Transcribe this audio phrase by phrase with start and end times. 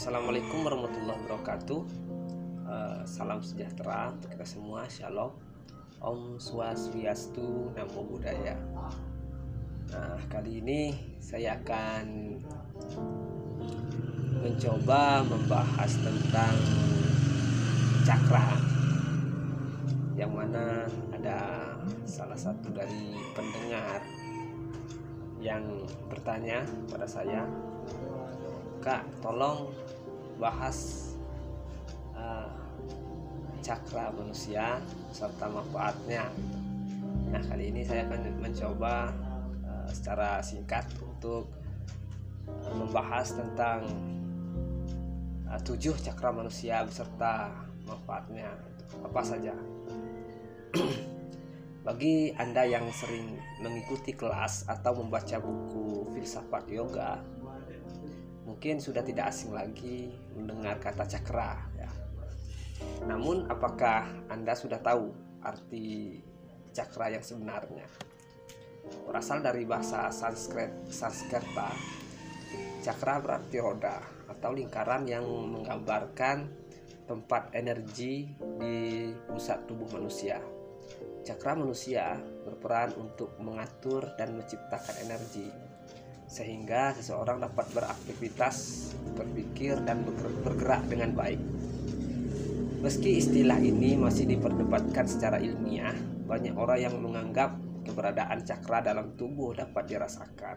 [0.00, 1.80] Assalamualaikum warahmatullahi wabarakatuh.
[2.64, 4.88] Uh, salam sejahtera untuk kita semua.
[4.88, 5.28] Shalom.
[6.00, 8.56] Om Swastiastu, Namo Buddhaya.
[9.92, 12.32] Nah, kali ini saya akan
[14.40, 16.56] mencoba membahas tentang
[18.00, 18.56] cakra
[20.16, 21.60] yang mana ada
[22.08, 24.00] salah satu dari pendengar
[25.44, 27.44] yang bertanya pada saya
[28.80, 29.68] Kak tolong
[30.40, 31.12] bahas
[32.16, 32.48] uh,
[33.60, 34.80] cakra manusia
[35.12, 36.32] serta manfaatnya.
[37.28, 39.12] Nah kali ini saya akan mencoba
[39.62, 41.52] uh, secara singkat untuk
[42.48, 43.84] uh, membahas tentang
[45.44, 47.52] uh, tujuh cakra manusia beserta
[47.84, 48.48] manfaatnya.
[49.04, 49.52] Apa saja?
[51.86, 57.20] Bagi Anda yang sering mengikuti kelas atau membaca buku filsafat yoga
[58.60, 61.88] mungkin sudah tidak asing lagi mendengar kata cakra ya.
[63.08, 66.20] Namun apakah Anda sudah tahu arti
[66.68, 67.88] cakra yang sebenarnya?
[69.08, 71.72] Berasal dari bahasa Sanskrit Sanskerta.
[72.84, 73.96] Cakra berarti roda
[74.28, 76.52] atau lingkaran yang menggambarkan
[77.08, 78.28] tempat energi
[78.60, 80.36] di pusat tubuh manusia.
[81.24, 82.12] Cakra manusia
[82.44, 85.69] berperan untuk mengatur dan menciptakan energi
[86.30, 88.86] sehingga seseorang dapat beraktivitas,
[89.18, 90.06] berpikir, dan
[90.46, 91.42] bergerak dengan baik.
[92.80, 95.92] Meski istilah ini masih diperdebatkan secara ilmiah,
[96.30, 100.56] banyak orang yang menganggap keberadaan cakra dalam tubuh dapat dirasakan.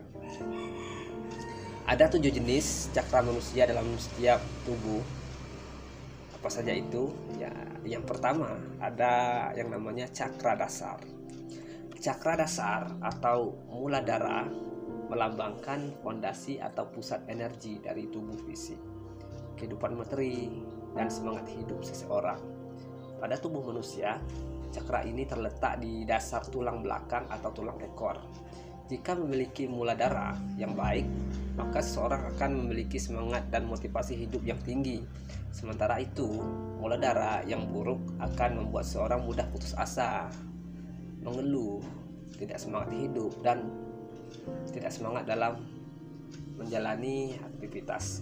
[1.90, 5.02] Ada tujuh jenis cakra manusia dalam setiap tubuh.
[6.38, 7.12] Apa saja itu?
[7.42, 7.52] Ya,
[7.84, 11.02] yang pertama ada yang namanya cakra dasar.
[12.00, 14.48] Cakra dasar atau mula darah
[15.14, 18.82] melambangkan fondasi atau pusat energi dari tubuh fisik,
[19.62, 20.50] kehidupan materi,
[20.98, 22.42] dan semangat hidup seseorang.
[23.22, 24.18] Pada tubuh manusia,
[24.74, 28.18] cakra ini terletak di dasar tulang belakang atau tulang ekor.
[28.90, 31.06] Jika memiliki mula darah yang baik,
[31.56, 35.06] maka seseorang akan memiliki semangat dan motivasi hidup yang tinggi.
[35.54, 36.26] Sementara itu,
[36.82, 40.28] mula darah yang buruk akan membuat seorang mudah putus asa,
[41.24, 41.80] mengeluh,
[42.36, 43.70] tidak semangat hidup, dan
[44.74, 45.60] tidak semangat dalam
[46.58, 48.22] menjalani aktivitas.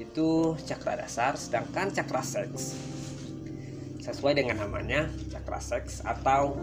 [0.00, 2.76] Itu cakra dasar sedangkan cakra seks
[4.00, 6.56] sesuai dengan namanya cakra seks atau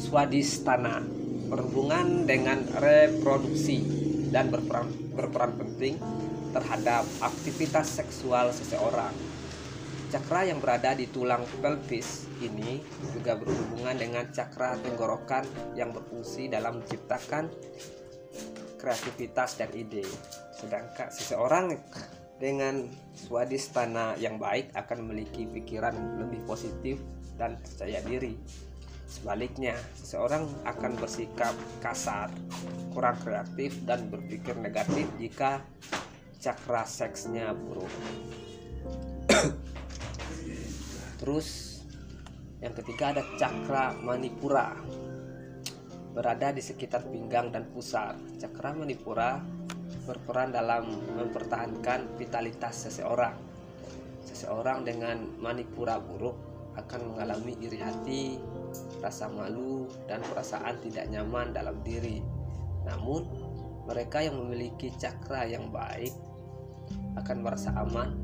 [0.00, 1.04] swadhisthana
[1.52, 3.84] berhubungan dengan reproduksi
[4.32, 6.00] dan berperan, berperan penting
[6.56, 9.12] terhadap aktivitas seksual seseorang
[10.12, 12.84] Cakra yang berada di tulang pelvis ini
[13.16, 17.48] juga berhubungan dengan cakra tenggorokan yang berfungsi dalam menciptakan
[18.76, 20.04] kreativitas dan ide.
[20.52, 21.80] Sedangkan seseorang
[22.36, 27.00] dengan swadhisthana yang baik akan memiliki pikiran lebih positif
[27.40, 28.36] dan percaya diri.
[29.08, 32.28] Sebaliknya, seseorang akan bersikap kasar,
[32.92, 35.64] kurang kreatif, dan berpikir negatif jika
[36.36, 37.92] cakra seksnya buruk.
[41.22, 41.78] Terus
[42.58, 44.74] yang ketiga ada cakra manipura
[46.12, 48.18] berada di sekitar pinggang dan pusar.
[48.42, 49.38] Cakra manipura
[50.02, 53.38] berperan dalam mempertahankan vitalitas seseorang.
[54.26, 56.34] Seseorang dengan manipura buruk
[56.74, 58.24] akan mengalami iri hati,
[58.98, 62.18] rasa malu, dan perasaan tidak nyaman dalam diri.
[62.82, 63.22] Namun,
[63.86, 66.12] mereka yang memiliki cakra yang baik
[67.18, 68.21] akan merasa aman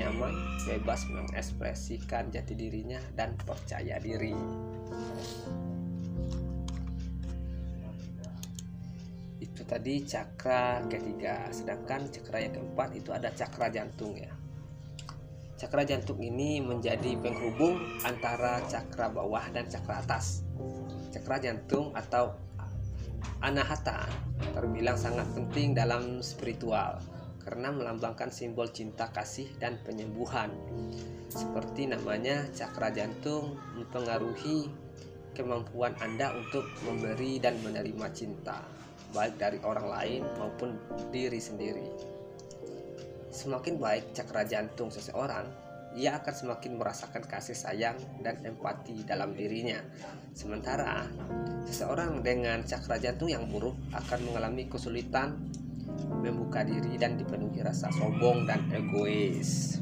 [0.00, 0.32] nyaman,
[0.64, 4.32] bebas mengekspresikan jati dirinya dan percaya diri.
[9.36, 14.32] Itu tadi cakra ketiga, sedangkan cakra yang keempat itu ada cakra jantung ya.
[15.60, 17.76] Cakra jantung ini menjadi penghubung
[18.08, 20.40] antara cakra bawah dan cakra atas.
[21.12, 22.32] Cakra jantung atau
[23.44, 24.08] anahata
[24.56, 26.96] terbilang sangat penting dalam spiritual
[27.40, 30.52] karena melambangkan simbol cinta kasih dan penyembuhan.
[31.30, 34.68] Seperti namanya, cakra jantung mempengaruhi
[35.32, 38.60] kemampuan Anda untuk memberi dan menerima cinta,
[39.14, 40.76] baik dari orang lain maupun
[41.14, 41.86] diri sendiri.
[43.30, 45.46] Semakin baik cakra jantung seseorang,
[45.94, 49.78] ia akan semakin merasakan kasih sayang dan empati dalam dirinya.
[50.34, 51.06] Sementara
[51.66, 55.38] seseorang dengan cakra jantung yang buruk akan mengalami kesulitan
[56.20, 59.80] membuka diri dan dipenuhi rasa sombong dan egois.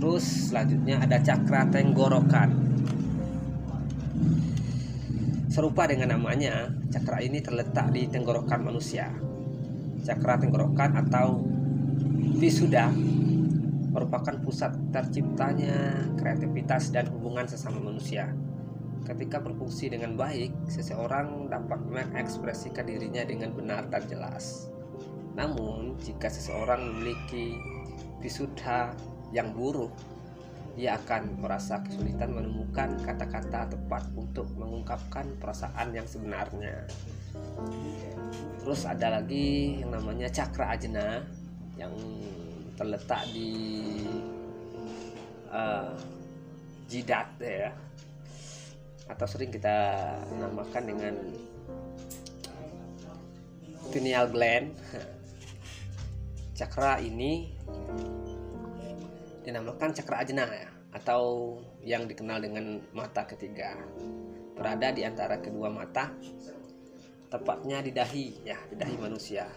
[0.00, 2.50] Terus selanjutnya ada cakra tenggorokan.
[5.50, 9.12] Serupa dengan namanya, cakra ini terletak di tenggorokan manusia.
[10.00, 11.44] Cakra tenggorokan atau
[12.40, 12.88] Visuda
[13.90, 18.32] merupakan pusat terciptanya kreativitas dan hubungan sesama manusia.
[19.04, 24.70] Ketika berfungsi dengan baik, seseorang dapat mengekspresikan dirinya dengan benar dan jelas.
[25.40, 27.56] Namun, jika seseorang memiliki
[28.20, 28.92] visuda
[29.32, 29.88] yang buruk,
[30.76, 36.84] ia akan merasa kesulitan menemukan kata-kata tepat untuk mengungkapkan perasaan yang sebenarnya.
[38.60, 41.24] Terus ada lagi yang namanya cakra ajna
[41.80, 41.92] yang
[42.76, 43.52] terletak di
[45.48, 45.96] uh,
[46.84, 47.72] jidat ya
[49.08, 49.76] atau sering kita
[50.38, 51.14] namakan dengan
[53.90, 54.70] pineal gland
[56.60, 57.56] cakra ini
[59.40, 63.80] dinamakan cakra ajna ya atau yang dikenal dengan mata ketiga.
[64.52, 66.12] Berada di antara kedua mata
[67.32, 69.48] tepatnya di dahi ya di dahi manusia.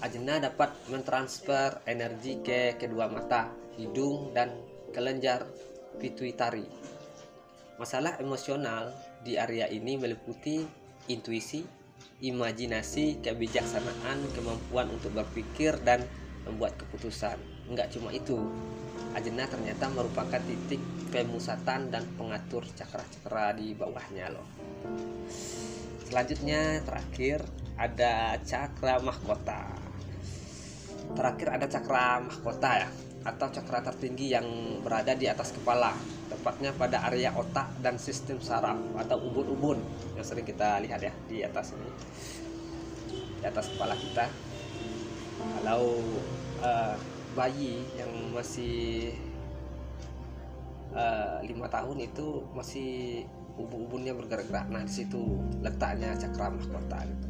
[0.00, 4.56] Ajna dapat mentransfer energi ke kedua mata hidung dan
[4.96, 5.44] kelenjar
[6.00, 6.64] pituitari.
[7.76, 10.64] Masalah emosional di area ini meliputi
[11.12, 11.60] intuisi,
[12.20, 16.04] imajinasi, kebijaksanaan, kemampuan untuk berpikir dan
[16.44, 17.36] membuat keputusan.
[17.68, 18.36] Enggak cuma itu,
[19.16, 20.80] ajna ternyata merupakan titik
[21.10, 24.46] pemusatan dan pengatur cakra-cakra di bawahnya loh.
[26.06, 27.42] Selanjutnya terakhir
[27.74, 29.62] ada cakra mahkota.
[31.16, 32.90] Terakhir ada cakra mahkota ya
[33.20, 34.46] atau cakra tertinggi yang
[34.80, 35.92] berada di atas kepala
[36.32, 39.76] tepatnya pada area otak dan sistem saraf atau ubun-ubun
[40.16, 41.90] yang sering kita lihat ya di atas ini
[43.40, 44.28] di atas kepala kita.
[45.40, 46.00] Kalau
[46.60, 46.94] uh,
[47.32, 49.16] bayi yang masih
[50.92, 53.24] uh, lima tahun itu masih
[53.56, 54.68] ubun-ubunnya bergerak-gerak.
[54.68, 57.28] Nah di situ letaknya cakra mahkota gitu.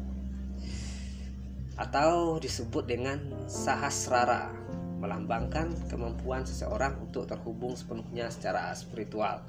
[1.79, 3.17] atau disebut dengan
[3.49, 4.53] sahasrara
[5.01, 9.41] melambangkan kemampuan seseorang untuk terhubung sepenuhnya secara spiritual.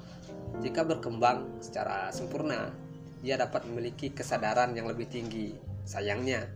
[0.65, 2.73] Jika berkembang secara sempurna,
[3.21, 5.53] ia dapat memiliki kesadaran yang lebih tinggi.
[5.85, 6.49] Sayangnya,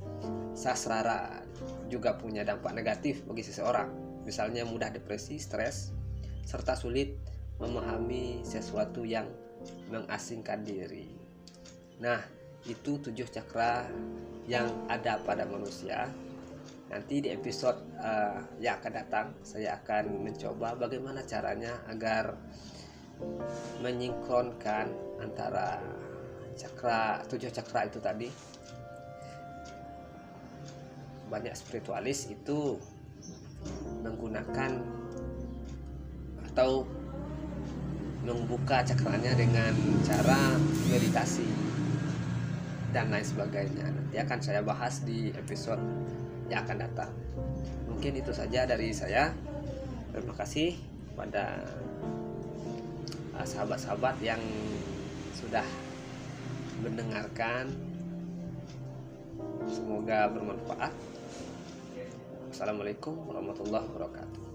[0.57, 1.45] sasrara
[1.87, 3.93] juga punya dampak negatif bagi seseorang,
[4.25, 5.93] misalnya mudah depresi, stres,
[6.43, 7.13] serta sulit
[7.61, 9.29] memahami sesuatu yang
[9.93, 11.09] mengasingkan diri.
[12.01, 12.21] Nah,
[12.65, 13.87] itu tujuh cakra
[14.47, 16.07] yang ada pada manusia
[16.87, 22.39] nanti di episode uh, yang akan datang saya akan mencoba bagaimana caranya agar
[23.83, 24.87] menyingkronkan
[25.19, 25.81] antara
[26.55, 28.29] cakra tujuh cakra itu tadi.
[31.27, 32.79] Banyak spiritualis itu
[33.99, 34.79] menggunakan
[36.53, 36.87] atau
[38.23, 39.75] membuka cakranya dengan
[40.07, 40.55] cara
[40.87, 41.47] meditasi
[42.95, 43.91] dan lain sebagainya.
[43.91, 45.83] Nanti akan saya bahas di episode
[46.47, 47.11] yang akan datang.
[47.87, 49.31] Mungkin itu saja dari saya.
[50.11, 50.75] Terima kasih
[51.13, 51.61] pada
[53.35, 54.39] uh, sahabat-sahabat yang
[55.35, 55.65] sudah
[56.81, 57.69] mendengarkan.
[59.67, 60.93] Semoga bermanfaat.
[62.49, 64.46] Assalamualaikum warahmatullahi wabarakatuh.